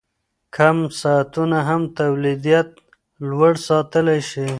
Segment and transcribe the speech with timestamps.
[0.55, 2.69] کم ساعتونه هم تولیدیت
[3.29, 4.45] لوړ ساتلی شي.